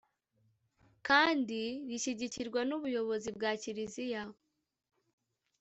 [1.07, 4.21] kandi rishyigikirwa n’ubuyobozi bwa kiliziya.